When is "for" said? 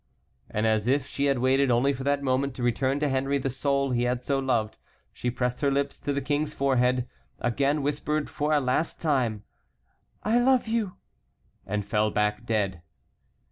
1.93-2.03, 8.27-8.51